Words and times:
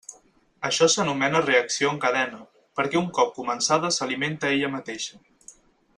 Això 0.69 0.87
s'anomena 0.93 1.41
reacció 1.43 1.91
en 1.95 2.01
cadena, 2.07 2.41
perquè 2.81 2.99
un 3.03 3.13
cop 3.19 3.37
començada 3.39 3.95
s'alimenta 3.99 4.55
ella 4.57 4.73
mateixa. 4.79 5.25